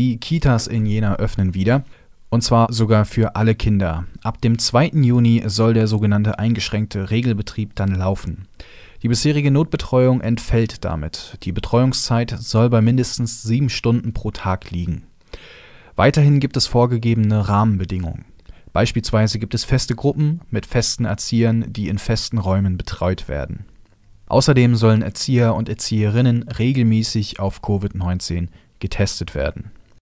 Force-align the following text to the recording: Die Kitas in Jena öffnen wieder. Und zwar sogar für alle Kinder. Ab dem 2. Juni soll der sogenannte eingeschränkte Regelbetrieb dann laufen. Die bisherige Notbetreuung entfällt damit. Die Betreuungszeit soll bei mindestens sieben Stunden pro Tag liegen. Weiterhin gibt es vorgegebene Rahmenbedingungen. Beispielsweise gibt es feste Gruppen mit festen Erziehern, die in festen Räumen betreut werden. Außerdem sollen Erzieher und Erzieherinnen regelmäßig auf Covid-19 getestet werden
Die 0.00 0.16
Kitas 0.16 0.66
in 0.66 0.86
Jena 0.86 1.16
öffnen 1.16 1.52
wieder. 1.52 1.84
Und 2.30 2.42
zwar 2.42 2.72
sogar 2.72 3.04
für 3.04 3.36
alle 3.36 3.54
Kinder. 3.54 4.06
Ab 4.22 4.40
dem 4.40 4.58
2. 4.58 4.92
Juni 4.94 5.42
soll 5.44 5.74
der 5.74 5.86
sogenannte 5.86 6.38
eingeschränkte 6.38 7.10
Regelbetrieb 7.10 7.74
dann 7.74 7.94
laufen. 7.94 8.48
Die 9.02 9.08
bisherige 9.08 9.50
Notbetreuung 9.50 10.22
entfällt 10.22 10.86
damit. 10.86 11.36
Die 11.42 11.52
Betreuungszeit 11.52 12.34
soll 12.38 12.70
bei 12.70 12.80
mindestens 12.80 13.42
sieben 13.42 13.68
Stunden 13.68 14.14
pro 14.14 14.30
Tag 14.30 14.70
liegen. 14.70 15.02
Weiterhin 15.96 16.40
gibt 16.40 16.56
es 16.56 16.66
vorgegebene 16.66 17.46
Rahmenbedingungen. 17.46 18.24
Beispielsweise 18.72 19.38
gibt 19.38 19.52
es 19.52 19.64
feste 19.64 19.94
Gruppen 19.94 20.40
mit 20.48 20.64
festen 20.64 21.04
Erziehern, 21.04 21.70
die 21.70 21.88
in 21.88 21.98
festen 21.98 22.38
Räumen 22.38 22.78
betreut 22.78 23.28
werden. 23.28 23.66
Außerdem 24.28 24.76
sollen 24.76 25.02
Erzieher 25.02 25.54
und 25.54 25.68
Erzieherinnen 25.68 26.48
regelmäßig 26.48 27.38
auf 27.38 27.62
Covid-19 27.62 28.48
getestet 28.78 29.34
werden 29.34 29.72